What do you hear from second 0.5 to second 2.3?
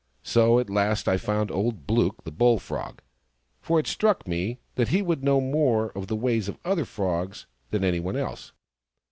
at last I found old Blook,